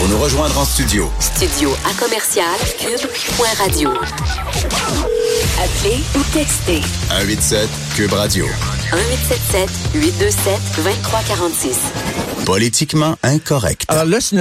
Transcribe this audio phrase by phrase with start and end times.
[0.00, 2.46] Pour nous rejoindre en studio, Studio à commercial
[2.78, 3.90] cube.radio.
[5.62, 8.46] Appelez ou textez 187 Cube Radio.
[8.46, 11.78] 1877 827 2346.
[12.46, 13.84] Politiquement incorrect.
[13.88, 14.36] Alors là, c'est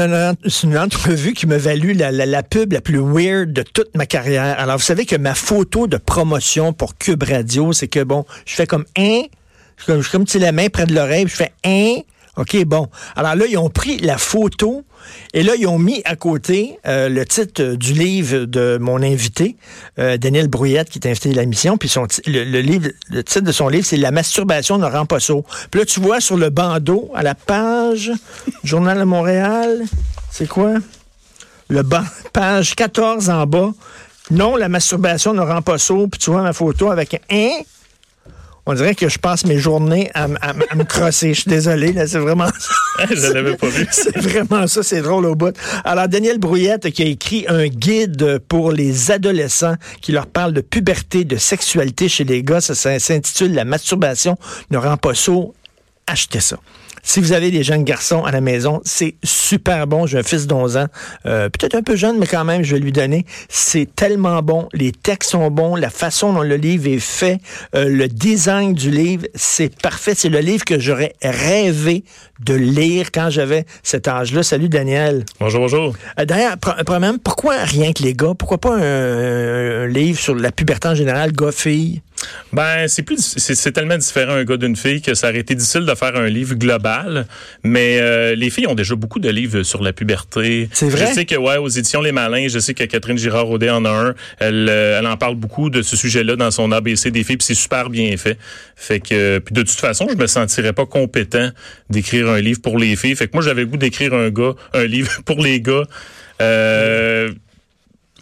[0.64, 4.05] une, entrevue qui m'a valu la, la- la pub la plus weird de toute ma
[4.05, 4.58] carrière.
[4.59, 8.55] Alors, vous savez que ma photo de promotion pour Cube Radio, c'est que, bon, je
[8.55, 9.23] fais comme un,
[9.76, 11.98] je je comme si la main près de l'oreille, je fais un.
[12.38, 12.88] OK, bon.
[13.17, 14.86] Alors là, ils ont pris la photo
[15.34, 19.58] et là, ils ont mis à côté euh, le titre du livre de mon invité,
[20.00, 21.78] euh, Daniel Brouillette, qui est invité à la mission.
[21.78, 21.94] Puis
[22.25, 25.44] le, titre de son livre, c'est La masturbation ne rend pas sourd.
[25.70, 28.11] Puis là, tu vois sur le bandeau, à la page
[28.64, 29.83] Journal de Montréal,
[30.31, 30.75] c'est quoi?
[31.70, 31.83] Le
[32.33, 33.72] page 14 en bas.
[34.31, 36.08] Non, la masturbation ne rend pas sourd.
[36.09, 37.50] Puis tu vois ma photo avec un?
[38.72, 41.34] On dirait que je passe mes journées à, me crosser.
[41.34, 43.06] Je suis désolé, là, c'est vraiment ça.
[43.09, 43.88] Je l'avais pas vu.
[43.89, 45.58] C'est vraiment ça, c'est drôle au bout.
[45.84, 50.61] Alors, Daniel Brouillette qui a écrit un guide pour les adolescents qui leur parle de
[50.61, 52.61] puberté, de sexualité chez les gars.
[52.61, 54.38] Ça, ça s'intitule La masturbation
[54.70, 55.56] ne rend pas sourd.
[56.06, 56.59] Achetez ça.
[57.03, 60.05] Si vous avez des jeunes garçons à la maison, c'est super bon.
[60.05, 60.88] J'ai un fils d'11 ans,
[61.25, 63.25] euh, peut-être un peu jeune, mais quand même, je vais lui donner.
[63.47, 64.67] C'est tellement bon.
[64.73, 65.75] Les textes sont bons.
[65.75, 67.39] La façon dont le livre est fait,
[67.75, 70.14] euh, le design du livre, c'est parfait.
[70.16, 72.03] C'est le livre que j'aurais rêvé
[72.45, 74.44] de lire quand j'avais cet âge-là.
[74.44, 75.26] Salut, Daniel.
[75.40, 75.95] Bonjour, bonjour.
[76.20, 78.34] Euh, D'ailleurs, pre- premièrement, pourquoi rien que les gars?
[78.38, 82.02] Pourquoi pas un, un livre sur la puberté en général, gars-filles?
[82.52, 85.55] Ben, c'est plus, c'est c'est tellement différent un gars d'une fille que ça aurait été
[85.55, 87.26] difficile de faire un livre global.
[87.64, 90.67] Mais euh, les filles ont déjà beaucoup de livres sur la puberté.
[90.73, 91.08] C'est vrai?
[91.08, 93.86] Je sais que ouais, aux éditions Les Malins, je sais que Catherine Girard Audet en
[93.86, 94.16] a un.
[94.39, 97.45] Elle, euh, elle en parle beaucoup de ce sujet-là dans son ABC des filles, puis
[97.45, 98.38] c'est super bien fait.
[98.76, 101.52] Fait que, puis de toute façon, je me sentirais pas compétent
[101.89, 103.16] d'écrire un livre pour les filles.
[103.16, 105.84] Fait que moi, j'avais le goût d'écrire un gars, un livre pour les gars.
[106.42, 107.32] Euh,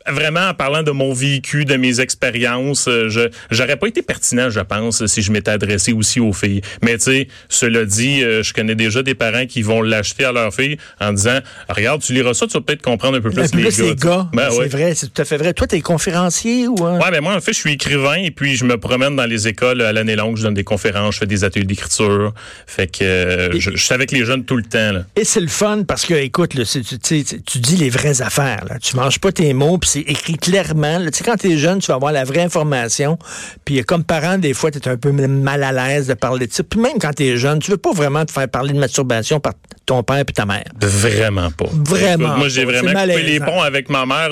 [0.10, 4.50] vraiment en parlant de mon vécu, de mes expériences, euh, je j'aurais pas été pertinent,
[4.50, 6.62] je pense, si je m'étais adressé aussi aux filles.
[6.82, 10.32] Mais tu sais, cela dit, euh, je connais déjà des parents qui vont l'acheter à
[10.32, 13.44] leur fille en disant regarde, tu liras ça, tu vas peut-être comprendre un peu plus,
[13.44, 13.90] Un peu les, plus gars.
[13.90, 14.30] les gars.
[14.34, 14.68] Ben, c'est ouais.
[14.68, 15.54] vrai, c'est tout à fait vrai.
[15.54, 16.76] Toi, t'es conférencier ou...
[16.86, 16.98] euh?
[17.00, 19.48] Ouais, ben moi, en fait, je suis écrivain et puis je me promène dans les
[19.48, 20.38] écoles à l'année longue.
[20.38, 22.34] Je donne des conférences, je fais des ateliers d'écriture.
[22.66, 24.92] Fait que euh, je, je suis avec les jeunes tout le temps.
[24.92, 25.04] Là.
[25.16, 28.66] Et c'est le fun parce que, écoute, là, tu dis les vraies affaires.
[28.70, 28.78] Là.
[28.80, 31.00] Tu manges pas tes mots, puis écrit clairement.
[31.06, 33.18] Tu sais, quand t'es jeune, tu vas avoir la vraie information.
[33.66, 36.54] Puis euh, comme parent, des fois, t'es un peu mal à l'aise de parler de
[36.54, 36.64] ça.
[36.64, 39.54] Puis même quand t'es jeune, tu veux pas vraiment te faire parler de masturbation par
[39.88, 40.66] ton père puis ta mère?
[40.80, 41.66] Vraiment pas.
[41.72, 44.30] Vraiment Écoute, moi, j'ai vraiment coupé les ponts avec ma mère.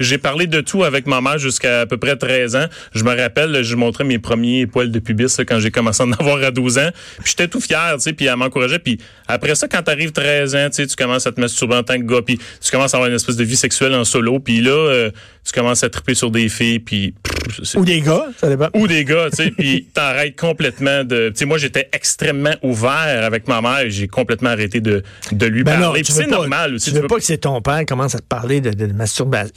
[0.00, 2.66] J'ai parlé de tout avec ma mère jusqu'à à peu près 13 ans.
[2.94, 6.02] Je me rappelle, là, je montrais mes premiers poils de pubis là, quand j'ai commencé
[6.02, 6.90] à en avoir à 12 ans.
[7.18, 8.78] Puis j'étais tout fier, tu sais, puis elle m'encourageait.
[8.78, 8.98] Puis
[9.28, 11.98] après ça, quand t'arrives 13 ans, tu sais, tu commences à te masturber en tant
[11.98, 14.40] que gars, puis tu commences à avoir une espèce de vie sexuelle en solo.
[14.40, 15.10] Puis là, euh,
[15.44, 17.14] tu commences à triper sur des filles, puis...
[17.22, 17.35] pff,
[17.76, 18.68] Ou des gars, ça dépend.
[18.74, 21.28] ou des gars, tu sais, puis t'arrêtes complètement de...
[21.30, 25.02] Tu sais, moi, j'étais extrêmement ouvert avec ma mère et j'ai complètement arrêté de,
[25.32, 26.00] de lui Ben parler.
[26.00, 26.86] veux c'est pas- normal aussi.
[26.86, 28.70] Tu tu veux veux pas que c'est ton père qui commence à te parler de,
[28.70, 29.52] de masturbation.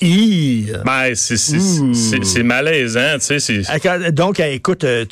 [0.85, 3.61] Ben, c'est malaisant, tu sais.
[4.11, 5.05] Donc, euh, écoute, euh,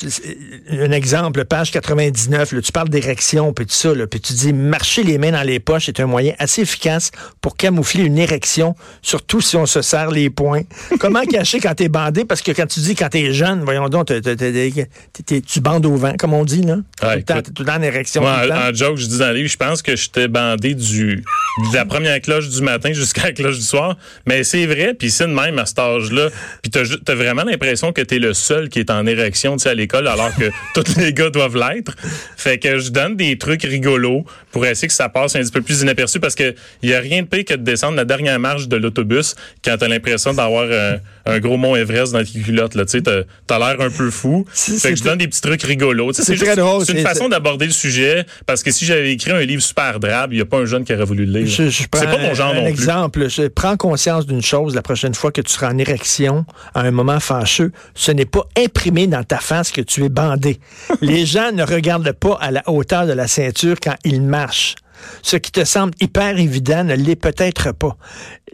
[0.72, 4.54] un exemple, page 99, là, tu parles d'érection, puis tout ça, là, puis tu dis
[4.54, 7.12] marcher les mains dans les poches est un moyen assez efficace
[7.42, 10.64] pour camoufler une érection, surtout si on se serre les poings.
[11.00, 12.26] Comment cacher quand t'es bandé?
[12.26, 14.88] Parce que quand tu dis quand t'es jeune, voyons donc, t'es- t'es- t'es-
[15.26, 16.78] t'es- tu bandes au vent, comme on dit, là.
[17.02, 18.22] Ah, tout le temps, tout le en érection.
[18.22, 18.68] Moi, tout le temps.
[18.70, 21.24] en, joke, je dis dans le livre, je pense que j'étais bandé du
[21.72, 23.98] de la première cloche du matin jusqu'à la cloche du soir.
[24.26, 26.30] Mais c'est vrai, puis c'est de même à cet âge-là.
[26.62, 29.74] Puis t'as, vraiment l'impression que t'es le seul qui est en érection, tu sais, à
[29.74, 31.96] l'école, alors que tous les gars doivent l'être.
[32.36, 35.62] Fait que je donne des trucs rigolos pour essayer que ça passe un petit peu
[35.62, 36.54] plus inaperçu parce que
[36.84, 39.76] il y a rien de pire que de descendre la dernière marche de l'autobus quand
[39.78, 42.86] t'as l'impression d'avoir un, un gros mont Everest dans tes là.
[42.86, 44.46] Tu sais, t'as, t'as l'air un peu fou.
[44.54, 46.14] C'est- Fait que je donne des petits trucs rigolos.
[46.14, 49.12] C'est c'est très juste- drôle, C'est une façon d'aborder le sujet parce que si j'avais
[49.12, 51.40] écrit un livre super drabe, il n'y a pas un jeune qui aurait voulu le
[51.40, 51.72] lire.
[51.72, 52.70] C'est pas mon genre un, non plus.
[52.70, 53.30] exemple.
[53.30, 56.92] Je prends conscience d'une chose la prochaine fois que tu seras en érection à un
[56.92, 57.72] moment fâcheux.
[57.96, 60.60] Ce n'est pas imprimé dans ta face que tu es bandé.
[61.02, 64.76] Les gens ne regardent pas à la hauteur de la ceinture quand ils marchent.
[65.22, 67.98] Ce qui te semble hyper évident ne l'est peut-être pas.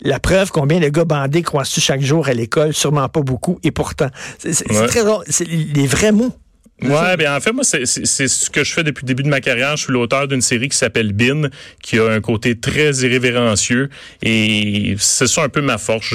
[0.01, 2.73] La preuve, combien de gars bandés croisent-tu chaque jour à l'école?
[2.73, 3.59] Sûrement pas beaucoup.
[3.63, 4.09] Et pourtant,
[4.39, 4.87] c'est Ouais.
[4.87, 5.23] très drôle.
[5.29, 6.35] C'est les vrais mots.
[6.81, 9.39] Ouais, bien en fait, moi, c'est ce que je fais depuis le début de ma
[9.39, 9.77] carrière.
[9.77, 11.47] Je suis l'auteur d'une série qui s'appelle Bin,
[11.81, 13.89] qui a un côté très irrévérencieux.
[14.21, 16.13] Et c'est ça un peu ma force.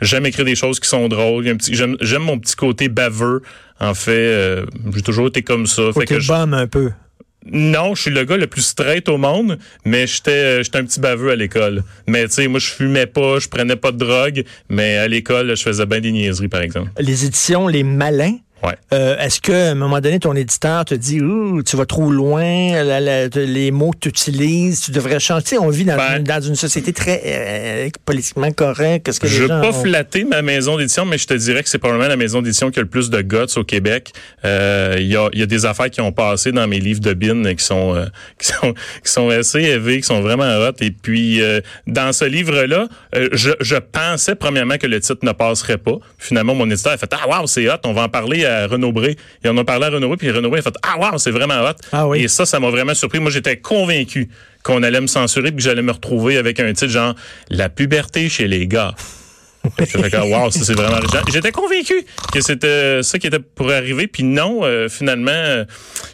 [0.00, 1.44] J'aime- écrire des choses qui sont drôles.
[1.70, 3.42] J'aime j'aime mon petit côté baveux.
[3.80, 5.82] En fait, euh, j'ai toujours été comme ça.
[5.88, 6.92] Fait Côté que je- un peu.
[7.50, 10.84] Non, je suis le gars le plus straight au monde, mais j'étais euh, j'étais un
[10.84, 11.82] petit baveux à l'école.
[12.06, 15.56] Mais tu sais, moi je fumais pas, je prenais pas de drogue, mais à l'école,
[15.56, 16.90] je faisais bien des niaiseries par exemple.
[16.98, 18.38] Les éditions Les Malins.
[18.64, 18.74] Ouais.
[18.92, 22.82] Euh, Est-ce qu'à un moment donné, ton éditeur te dit Ouh, tu vas trop loin,
[22.82, 25.42] la- la- les mots que tu utilises, tu devrais changer?
[25.44, 29.18] Tu sais, on vit dans, Ben- une, dans une société très euh, politiquement correcte.
[29.18, 31.68] Que Je les veux pas ont- flatter ma maison d'édition, mais je te dirais que
[31.68, 34.12] c'est probablement la maison d'édition qui a le plus de guts au Québec.
[34.44, 37.00] Euh, Il y, a, il y a des affaires qui ont passé dans mes livres
[37.00, 37.94] de bin et qui sont
[38.38, 38.72] qui sont
[39.04, 40.72] qui sont assez élevées, qui sont vraiment hot.
[40.80, 41.40] Et puis
[41.86, 42.88] dans ce livre-là,
[43.32, 45.96] je, je pensais premièrement que le titre ne passerait pas.
[46.18, 48.92] Finalement, mon éditeur a fait ah wow c'est hot, on va en parler à Renaud
[48.92, 49.16] Bré.
[49.42, 51.18] Et on en a parlé à Renaud Bré, puis Renaud Bré a fait ah wow
[51.18, 51.74] c'est vraiment hot.
[51.92, 52.24] Ah oui.
[52.24, 53.20] Et ça, ça m'a vraiment surpris.
[53.20, 54.28] Moi, j'étais convaincu
[54.62, 57.14] qu'on allait me censurer puis que j'allais me retrouver avec un titre genre
[57.50, 58.94] La puberté chez les gars.
[59.64, 60.98] Wow, ça c'est vraiment.
[61.32, 65.30] J'étais convaincu que c'était ça qui était pour arriver, puis non, euh, finalement.
[65.32, 65.64] euh,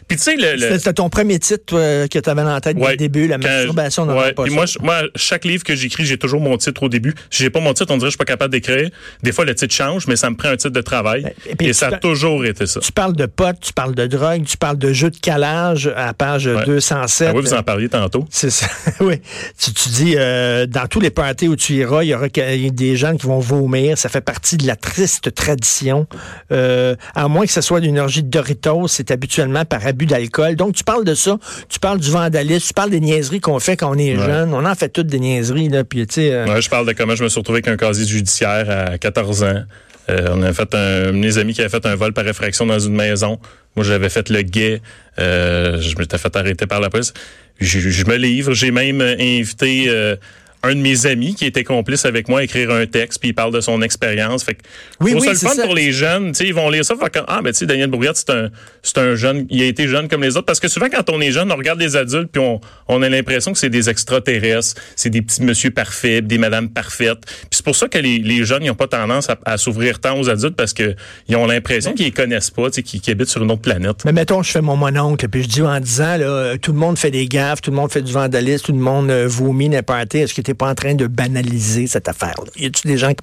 [0.07, 2.77] puis tu sais, le, le- C'était ton premier titre toi, que tu avais en tête
[2.77, 2.91] dès Ouais.
[2.91, 4.33] le début, la Quand- masturbation dans ouais.
[4.49, 7.13] moi, je- moi, chaque livre que j'écris, j'ai toujours mon titre au début.
[7.29, 8.89] Si j'ai pas mon titre, on dirait que je suis pas capable d'écrire.
[9.23, 11.33] Des fois, le titre change, mais ça me prend un titre de travail.
[11.45, 12.79] Et puis Et, ça a toujours été ça.
[12.79, 16.13] Tu parles de potes, tu parles de drogue, tu parles de jeux de calage à
[16.13, 17.27] page 207.
[17.29, 18.25] Ah oui, vous en parliez tantôt.
[18.29, 18.67] C'est ça.
[19.01, 19.15] oui.
[19.59, 22.95] Tu, tu dis, euh, dans tous les parties où tu iras, il y aura des
[22.95, 23.97] gens qui vont vomir.
[23.97, 26.07] Ça fait partie de la triste tradition.
[26.51, 30.55] Euh, à moins que ce soit d'une orgie de Doritos, c'est habituellement par abus d'alcool.
[30.55, 31.37] Donc, tu parles de ça.
[31.69, 32.67] Tu parles du vandalisme.
[32.67, 34.25] Tu parles des niaiseries qu'on fait quand on est Ouais.
[34.25, 34.53] jeune.
[34.53, 35.83] On en fait toutes des niaiseries, là.
[35.83, 38.69] Puis, euh, Ouais, je parle de comment je me suis retrouvé avec un casier judiciaire
[38.93, 39.63] à 14 ans.
[40.09, 42.79] Euh, on a fait un, mes amis qui avait fait un vol par effraction dans
[42.79, 43.39] une maison.
[43.75, 44.81] Moi, j'avais fait le guet.
[45.19, 47.13] Euh, je m'étais fait arrêter par la police.
[47.59, 48.53] Je, je me livre.
[48.53, 50.15] J'ai même invité euh,
[50.63, 53.53] un de mes amis qui était complice avec moi écrire un texte, puis il parle
[53.53, 54.43] de son expérience.
[54.43, 54.61] Fait que
[54.99, 55.63] Oui, oui, ça le fun ça.
[55.63, 56.31] pour les jeunes.
[56.31, 58.29] Tu sais, ils vont lire ça, faire comme, ah, ben tu sais, Daniel Brouillard, c'est
[58.29, 58.49] un,
[58.83, 60.45] c'est un jeune, il a été jeune comme les autres.
[60.45, 63.09] Parce que souvent, quand on est jeune, on regarde les adultes, puis on, on a
[63.09, 67.25] l'impression que c'est des extraterrestres, c'est des petits monsieur parfaits, des madames parfaites.
[67.25, 69.99] Puis c'est pour ça que les, les jeunes, ils n'ont pas tendance à, à s'ouvrir
[69.99, 70.95] tant aux adultes parce que
[71.27, 73.61] ils ont l'impression qu'ils les connaissent pas, tu sais, qu'ils qu'ils habitent sur une autre
[73.61, 74.05] planète.
[74.05, 76.97] Mais mettons, je fais mon mononcle, puis je dis en disant, là, tout le monde
[76.97, 80.15] fait des gaffes, tout le monde fait du vandalisme, tout le monde euh, vomit n'importe
[80.15, 82.51] Est-ce que pas en train de banaliser cette affaire-là?
[82.55, 83.13] Y a-tu des gens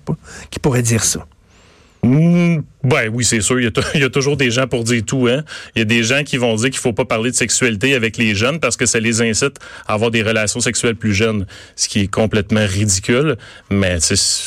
[0.50, 1.26] qui pourraient dire ça?
[2.02, 3.58] Hmm, ben oui, c'est sûr.
[3.60, 5.26] Il y, a y toujours des gens pour dire tout.
[5.28, 5.42] Hein.
[5.74, 8.16] Il y a des gens qui vont dire qu'il faut pas parler de sexualité avec
[8.16, 9.56] les jeunes parce que ça les incite
[9.86, 13.36] à avoir des relations sexuelles plus jeunes, ce qui est complètement ridicule.
[13.70, 13.98] Mais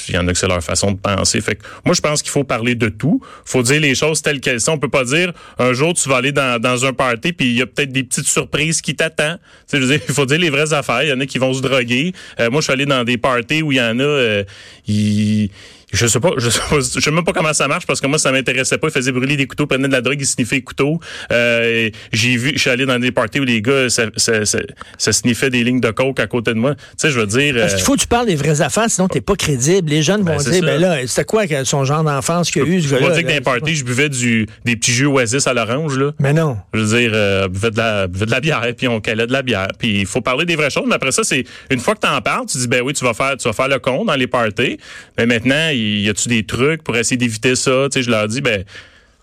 [0.08, 1.42] il y en a que c'est leur façon de penser.
[1.42, 3.22] Fait que moi, je pense qu'il faut parler de tout.
[3.44, 4.74] faut dire les choses telles qu'elles sont.
[4.74, 7.62] On peut pas dire un jour tu vas aller dans, un party puis il y
[7.62, 9.40] a peut-être des petites surprises qui t'attendent.
[9.74, 11.04] Il faut dire les vraies affaires.
[11.04, 12.14] Il y en a qui vont se droguer.
[12.40, 14.44] Euh, moi, je suis allé dans des parties où il y en a, euh,
[14.88, 15.52] ils
[15.92, 18.08] je sais pas, je sais pas, je sais même pas comment ça marche parce que
[18.08, 18.88] moi ça m'intéressait pas.
[18.88, 21.00] Ils faisaient brûler des couteaux, prenaient de la drogue, ils sniffaient les couteaux.
[21.32, 24.60] Euh, j'ai vu, je suis allé dans des parties où les gars ça, ça, ça,
[24.98, 26.76] ça sniffait des lignes de coke à côté de moi.
[26.76, 27.56] Tu sais, je veux dire.
[27.56, 29.90] Parce qu'il faut que tu parles des vraies affaires, sinon t'es pas crédible.
[29.90, 32.82] Les jeunes Ben, vont dire, ben là, c'était quoi son genre d'enfance qu'il a eu,
[32.82, 33.10] ce gars-là?
[33.12, 36.12] dire que dans les parties, je buvais du, des petits jus oasis à l'orange, là.
[36.20, 36.58] Mais non.
[36.74, 39.34] Je veux dire, euh, buvait de la, buvait de la bière, puis on calait de
[39.34, 39.70] la bière.
[39.78, 42.08] Puis il faut parler des vraies choses, mais après ça, c'est une fois que tu
[42.08, 44.16] en parles, tu dis ben oui, tu vas faire, tu vas faire le con dans
[44.16, 44.78] les parties.
[45.18, 47.88] Mais maintenant, y a-tu des trucs pour essayer d'éviter ça?
[47.92, 48.70] Tu sais, je leur dis ben, tu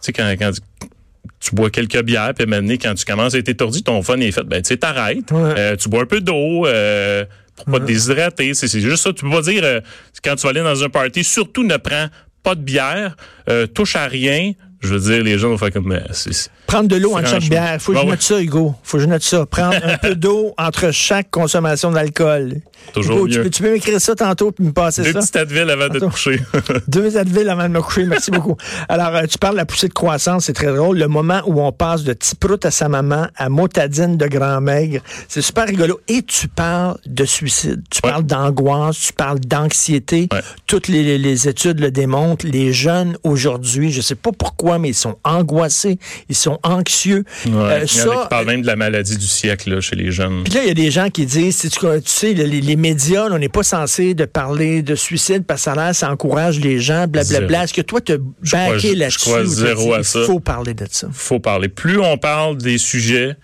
[0.01, 0.51] sais quand, quand
[1.41, 4.33] tu bois quelques bières, puis maintenant, quand tu commences à être étourdi, ton fun est
[4.33, 5.31] fait, ben tu sais, t'arrêtes.
[5.31, 5.55] Ouais.
[5.57, 6.67] Euh, tu bois un peu d'eau.
[6.67, 7.25] Euh,
[7.57, 9.13] pour pas te déshydrater, c'est juste ça.
[9.13, 9.81] Tu peux pas dire euh,
[10.23, 12.07] quand tu vas aller dans un party, surtout ne prends
[12.45, 13.17] pas de bière,
[13.49, 14.53] euh, touche à rien.
[14.81, 17.81] Je veux dire, les gens vont faire comme c'est- Prendre de l'eau entre chaque bière.
[17.81, 18.75] Faut que je note ça, Hugo.
[18.85, 19.47] Faut que je note ça.
[19.47, 22.61] Prendre un peu d'eau entre chaque consommation d'alcool.
[22.93, 23.43] Toujours Hugo, tu mieux.
[23.45, 25.21] peux, tu peux m'écrire ça tantôt puis me passer Deux ça?
[25.21, 26.41] petites Advil avant de te coucher.
[26.89, 28.05] Deux Advil avant de me coucher.
[28.05, 28.57] Merci beaucoup.
[28.89, 30.99] Alors, euh, tu parles de la poussée de croissance, c'est très drôle.
[30.99, 34.61] Le moment où on passe de petit prout à sa maman à motadine de grand
[34.61, 36.01] maigre, c'est super rigolo.
[36.07, 37.83] Et tu parles de suicide.
[37.91, 38.11] Tu Ouais.
[38.11, 40.29] parles d'angoisse, tu parles d'anxiété.
[40.33, 40.41] Ouais.
[40.67, 42.47] Toutes les études le démontrent.
[42.47, 45.99] Les jeunes aujourd'hui, je sais pas pourquoi, mais ils sont angoissés,
[46.29, 47.25] ils sont anxieux.
[47.47, 47.53] Ouais.
[47.55, 49.81] Euh, Il y en a ça, qui parlent même de la maladie du siècle là,
[49.81, 50.45] chez les jeunes.
[50.45, 53.29] puis là, il y a des gens qui disent, tu, tu sais, les, les médias,
[53.29, 56.61] là, on n'est pas censé de parler de suicide parce que ça, l'air, ça encourage
[56.61, 57.49] les gens, blablabla.
[57.49, 57.65] Zéro.
[57.65, 58.19] Est-ce que toi, tu as
[58.71, 59.19] baqué là-dessus?
[60.03, 60.21] ça.
[60.21, 61.09] Il faut parler de ça?
[61.13, 61.69] faut parler.
[61.69, 63.37] Plus on parle des sujets,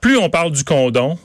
[0.00, 1.18] plus on parle du condom,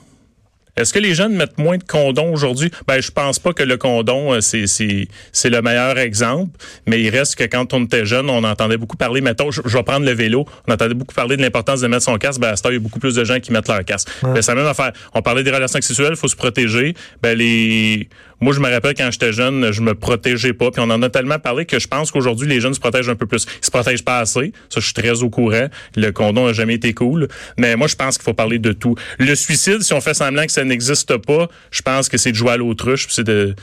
[0.77, 2.70] Est-ce que les jeunes mettent moins de condoms aujourd'hui?
[2.88, 6.51] Ben, je pense pas que le condom, euh, c'est, c'est, c'est le meilleur exemple,
[6.86, 9.77] mais il reste que quand on était jeune, on entendait beaucoup parler, mettons, je, je
[9.77, 12.50] vais prendre le vélo, on entendait beaucoup parler de l'importance de mettre son casque, ben,
[12.50, 14.10] à ce temps, il y a beaucoup plus de gens qui mettent leur casque.
[14.22, 14.91] Ben, c'est la même affaire.
[15.13, 16.94] On parlait des relations sexuelles, il faut se protéger.
[17.22, 18.10] Ben, les,
[18.41, 21.10] moi, je me rappelle quand j'étais jeune, je me protégeais pas, puis on en a
[21.10, 23.46] tellement parlé que je pense qu'aujourd'hui, les jeunes se protègent un peu plus.
[23.62, 24.51] Ils se protègent pas assez.
[24.70, 25.67] Ça, je suis très au courant.
[25.96, 27.29] Le condom a jamais été cool.
[27.58, 28.96] Mais moi, je pense qu'il faut parler de tout.
[29.20, 32.38] Le suicide, si on fait semblant que ça n'existe pas, je pense que c'est de
[32.38, 33.55] jouer à l'autruche, c'est de,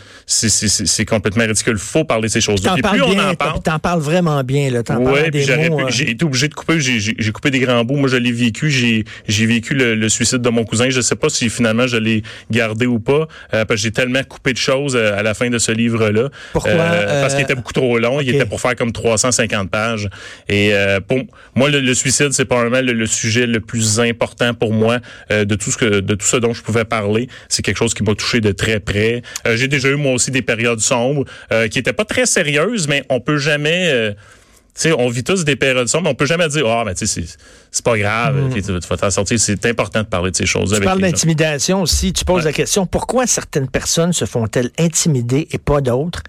[1.09, 1.79] complètement ridicule.
[1.79, 2.77] Faut parler de ces choses-là.
[2.83, 3.63] Parles plus on en parle.
[3.63, 4.83] t'en parles vraiment bien, là.
[4.83, 4.95] Puis
[5.31, 7.97] pu- euh, j'ai été obligé de couper, j'ai, coupé des grands bouts.
[7.97, 8.71] Moi, je l'ai vécu.
[8.71, 10.91] J'ai, vécu le, le suicide de mon cousin.
[10.91, 14.23] Je sais pas si finalement je l'ai gardé ou pas, euh, parce que j'ai tellement
[14.25, 16.29] coupé de choses euh, à la fin de ce livre-là.
[16.53, 18.21] Pourquoi, Parce euh, qu'il était beaucoup trop long.
[18.21, 20.09] Il était pour faire comme 350 pages.
[20.49, 21.19] Et euh, pour
[21.55, 24.99] moi, le, le suicide, c'est probablement le, le sujet le plus important pour moi
[25.31, 27.29] de tout ce que, de tout ce dont je pouvais parler.
[27.49, 29.23] C'est quelque chose qui m'a touché de très près.
[29.47, 32.87] Euh, j'ai déjà eu moi aussi des périodes sombres euh, qui étaient pas très sérieuses,
[32.89, 33.89] mais on peut jamais.
[33.93, 34.13] euh,
[34.75, 36.95] tu sais, on vit tous des périodes sombres, mais on peut jamais dire, ah, mais
[36.95, 37.23] tu sais,
[37.71, 39.39] c'est- pas grave, puis tu, vas t'en sortir.
[39.39, 40.71] C'est important de parler de ces choses.
[40.71, 42.13] Tu avec parles d'intimidation aussi.
[42.13, 42.51] Tu poses Ouais.
[42.51, 46.23] la question pourquoi certaines personnes se font-elles intimider et pas d'autres?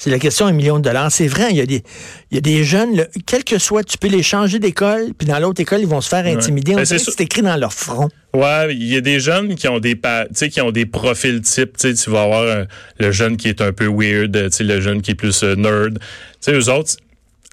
[0.00, 1.10] C'est la question à un million de dollars.
[1.10, 1.82] C'est vrai, il y a des,
[2.30, 5.26] il y a des jeunes, là, quel que soit, tu peux les changer d'école, puis
[5.26, 6.72] dans l'autre école, ils vont se faire intimider.
[6.72, 8.08] On Ben, dirait c'est que c'est écrit dans leur front.
[8.32, 11.76] Ouais, il y a des jeunes qui ont des pa- qui ont des profils types,
[11.76, 12.66] tu vas avoir un-
[13.00, 15.98] le jeune qui est un peu weird, le jeune qui est plus euh, nerd.
[15.98, 16.04] Tu
[16.40, 16.94] sais eux autres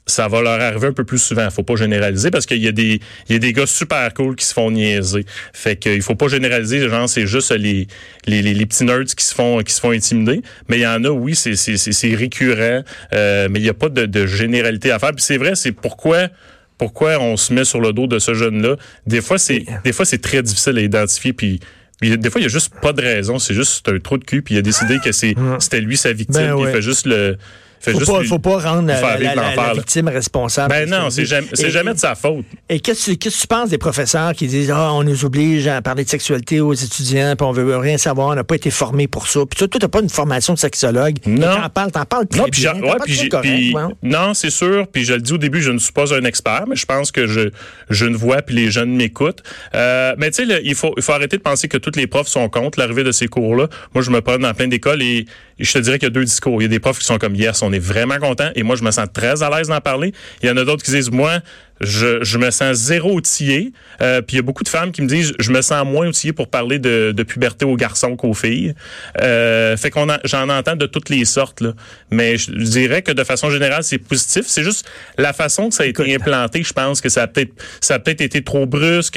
[0.08, 1.50] ça va leur arriver un peu plus souvent.
[1.50, 4.36] Faut pas généraliser parce qu'il y a des il y a des gars super cool
[4.36, 5.26] qui se font niaiser.
[5.54, 7.88] Fait que il faut pas généraliser, genre c'est juste les,
[8.28, 10.42] les, les, les petits nerds qui se font qui se font intimider.
[10.70, 12.84] Mais il y en a, oui, c'est c'est c'est c'est récurrent,
[13.14, 15.12] euh, mais il y a pas de, de généralité à faire.
[15.12, 16.30] Puis c'est vrai, c'est pourquoi
[16.78, 18.76] pourquoi on se met sur le dos de ce jeune-là.
[19.08, 21.34] Des fois, c'est des fois c'est très difficile à identifier.
[21.34, 21.60] Puis
[22.02, 23.40] des fois, il y a juste pas de raison.
[23.40, 24.42] C'est juste un trou de cul.
[24.42, 26.42] Puis il a décidé que c'est c'était lui sa victime.
[26.42, 26.70] Ben ouais.
[26.70, 27.38] Il fait juste le
[27.86, 30.70] fait Faut juste pas, lui- faut pas rendre la, victime responsable.
[30.70, 32.46] Ben non, c'est jamais, jamais de sa faute.
[32.70, 35.68] Et qu'est-ce que qu'est-ce que tu penses des professeurs qui disent ah on nous oblige
[35.68, 38.70] à parler de sexualité aux étudiants puis on veut rien savoir, on n'a pas été
[38.72, 39.42] formé pour ça.
[39.50, 41.16] Puis toi, toi t'as pas une formation de sexologue.
[41.26, 41.56] Non.
[41.56, 42.74] T'en parles, t'en parles très Non, bien.
[42.82, 43.82] ouais, très correct, puis- ouais.
[44.04, 44.88] non, c'est sûr.
[44.92, 47.12] Puis je le dis au début, je ne suis pas un expert, mais je pense
[47.12, 47.50] que je
[47.90, 49.44] je ne vois puis les jeunes m'écoutent.
[49.76, 52.28] Euh, mais tu sais, il faut il faut arrêter de penser que tous les profs
[52.28, 53.68] sont contre l'arrivée de ces cours-là.
[53.94, 55.26] Moi, je me prends dans plein d'écoles et
[55.60, 56.62] je te dirais qu'il y a deux discours.
[56.62, 58.84] Il y a des profs qui sont comme yes, on vraiment contents et moi je
[58.84, 60.14] me sens très à l'aise d'en parler.
[60.42, 61.40] Il y en a d'autres qui disent moi
[61.82, 63.74] je, je me sens zéro outillé.
[64.02, 66.08] Euh, puis il y a beaucoup de femmes qui me disent je me sens moins
[66.08, 68.74] outillé pour parler de, de puberté aux garçons qu'aux filles.
[69.22, 71.74] Euh, fait qu'on en- j'en entends de toutes les sortes là.
[72.12, 74.44] Mais je dirais que de façon générale c'est positif.
[74.48, 76.64] C'est juste la façon que ça a été implanté.
[76.64, 77.52] Je pense que ça a peut-être
[77.82, 79.14] ça a peut-être été trop brusque.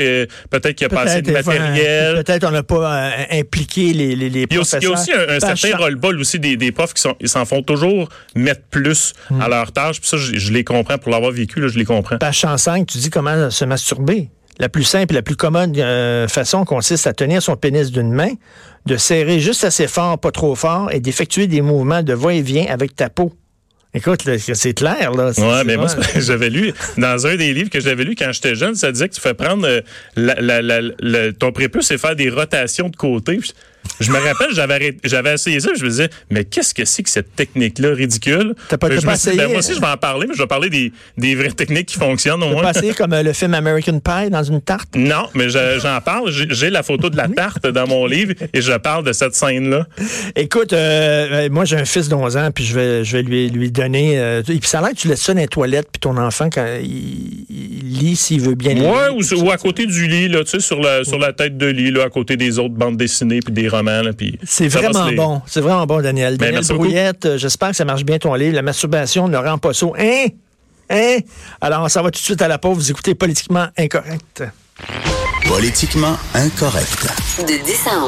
[0.50, 2.22] Peut-être qu'il y a pas assez de Peut-être, matériel.
[2.24, 3.10] Peut-être on n'a pas euh,
[3.40, 5.76] impliqué les, les, les Il y a aussi, il y a aussi un, un certain
[5.76, 9.40] roll-ball aussi des, des profs qui sont, ils s'en font toujours mettre plus Hmm.
[9.40, 10.00] à leur tâche.
[10.00, 12.16] Puis ça, je, je les comprends pour l'avoir vécu, là, je les comprends.
[12.56, 14.30] 105, tu dis comment se masturber.
[14.58, 18.12] La plus simple et la plus commode euh, façon consiste à tenir son pénis d'une
[18.12, 18.30] main,
[18.86, 22.96] de serrer juste assez fort, pas trop fort, et d'effectuer des mouvements de va-et-vient avec
[22.96, 23.32] ta peau.
[23.94, 25.30] Écoute, c'est clair, là.
[25.38, 25.86] Ouais, mais moi,
[26.16, 29.14] j'avais lu dans un des livres que j'avais lu quand j'étais jeune, ça disait que
[29.14, 29.80] tu fais prendre euh,
[30.16, 33.36] la, la, la, le- ton prépuce et faire des rotations de côté.
[33.38, 33.52] Puis
[34.00, 34.48] Je me rappelle,
[35.04, 38.54] j'avais essayé ça, je me disais, mais qu'est-ce que c'est que cette technique-là ridicule?
[38.68, 39.48] T'as pas- Fait que t'as je me pas dit, ben, essayé?
[39.48, 41.96] moi aussi, je vais en parler, mais je vais parler des, des vraies techniques qui
[41.98, 42.62] fonctionnent au T'as moins.
[42.62, 44.88] pas essayé comme euh, le film American Pie dans une tarte?
[44.96, 46.30] Non, mais je- j'en parle.
[46.32, 49.34] J'ai j'ai la photo de la tarte dans mon livre et je parle de cette
[49.34, 49.86] scène-là.
[50.36, 53.48] Écoute, euh, euh, moi j'ai un fils d'11 ans, puis je vais, je vais lui,
[53.50, 54.18] lui donner.
[54.18, 56.16] euh, et puis ça a l'air que tu laisses ça dans les toilettes, puis ton
[56.16, 58.88] enfant, quand il, il lit, s'il veut bien lire.
[58.90, 61.32] Ouais, ou, sur- ou à côté du lit, là, tu sais, sur la, sur la
[61.32, 64.38] tête de lit, là, à côté des autres bandes dessinées puis des romans, là, puis
[64.44, 65.42] C'est ça vraiment les- bon.
[65.46, 66.36] C'est vraiment bon, Daniel.
[66.36, 66.76] Ben, Daniel.
[66.76, 68.54] Brouillette, euh, j'espère que ça marche bien ton livre.
[68.54, 69.94] La masturbation ne rend pas saut.
[69.98, 70.26] Hein?
[70.90, 71.18] Hein?
[71.60, 72.76] Alors, on s'en va tout de suite à la pause.
[72.76, 74.44] Vous écoutez Politiquement Incorrect.
[75.46, 77.06] Politiquement incorrect.
[77.40, 78.06] De 10 à 11.